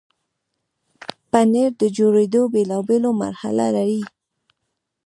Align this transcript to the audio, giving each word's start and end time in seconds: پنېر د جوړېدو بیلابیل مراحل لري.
پنېر 1.31 1.71
د 1.81 1.83
جوړېدو 1.97 2.41
بیلابیل 2.53 3.03
مراحل 3.19 3.55
لري. 3.75 4.01